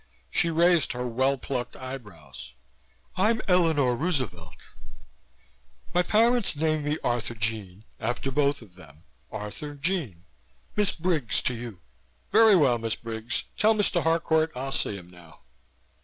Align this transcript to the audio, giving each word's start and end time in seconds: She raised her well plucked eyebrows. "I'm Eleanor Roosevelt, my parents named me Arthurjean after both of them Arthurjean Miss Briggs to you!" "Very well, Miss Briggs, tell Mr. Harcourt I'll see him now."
She 0.31 0.49
raised 0.49 0.93
her 0.93 1.05
well 1.05 1.37
plucked 1.37 1.75
eyebrows. 1.75 2.53
"I'm 3.17 3.39
Eleanor 3.47 3.95
Roosevelt, 3.95 4.73
my 5.93 6.01
parents 6.01 6.55
named 6.55 6.85
me 6.85 6.97
Arthurjean 7.03 7.83
after 7.99 8.31
both 8.31 8.63
of 8.63 8.73
them 8.73 9.03
Arthurjean 9.31 10.23
Miss 10.75 10.91
Briggs 10.91 11.39
to 11.43 11.53
you!" 11.53 11.81
"Very 12.31 12.55
well, 12.55 12.79
Miss 12.79 12.95
Briggs, 12.95 13.43
tell 13.55 13.75
Mr. 13.75 14.01
Harcourt 14.01 14.51
I'll 14.55 14.71
see 14.71 14.95
him 14.97 15.07
now." 15.11 15.41